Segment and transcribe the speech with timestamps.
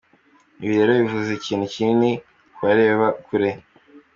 [0.63, 2.11] Ibi rero bivuze ikintu kinini
[2.55, 3.49] kubareba kure.